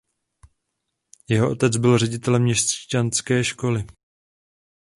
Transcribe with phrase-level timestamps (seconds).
[1.29, 3.85] Jeho otec byl ředitelem měšťanské školy.